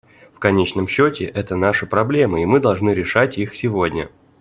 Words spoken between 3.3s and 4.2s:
их сегодня.